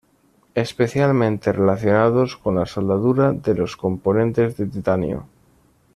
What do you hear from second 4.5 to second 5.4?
de titanio.